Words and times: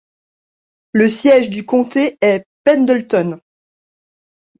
Le 0.93 1.09
siège 1.09 1.51
du 1.51 1.63
comté 1.63 2.17
est 2.21 2.47
Pendleton. 2.63 3.39